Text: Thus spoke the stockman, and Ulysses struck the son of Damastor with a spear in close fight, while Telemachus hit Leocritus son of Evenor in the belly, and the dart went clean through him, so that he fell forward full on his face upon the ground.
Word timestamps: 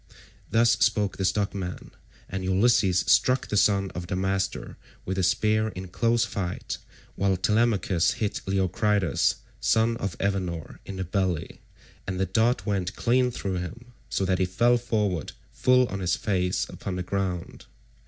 Thus 0.49 0.71
spoke 0.79 1.17
the 1.17 1.25
stockman, 1.25 1.91
and 2.27 2.43
Ulysses 2.43 3.01
struck 3.05 3.47
the 3.49 3.55
son 3.55 3.91
of 3.91 4.07
Damastor 4.07 4.75
with 5.05 5.19
a 5.19 5.21
spear 5.21 5.67
in 5.67 5.89
close 5.89 6.25
fight, 6.25 6.79
while 7.15 7.37
Telemachus 7.37 8.13
hit 8.13 8.41
Leocritus 8.47 9.35
son 9.59 9.97
of 9.97 10.17
Evenor 10.17 10.79
in 10.87 10.95
the 10.95 11.03
belly, 11.03 11.61
and 12.07 12.19
the 12.19 12.25
dart 12.25 12.65
went 12.65 12.95
clean 12.95 13.29
through 13.29 13.57
him, 13.57 13.93
so 14.09 14.25
that 14.25 14.39
he 14.39 14.45
fell 14.45 14.79
forward 14.79 15.33
full 15.53 15.85
on 15.89 15.99
his 15.99 16.15
face 16.15 16.67
upon 16.67 16.95
the 16.95 17.03
ground. 17.03 17.67